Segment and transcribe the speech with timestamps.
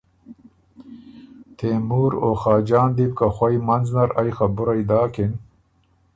[1.57, 5.31] تېمُور او خاجان دی بوکه خوئ مںځ نر ائ خبُرئ داکِن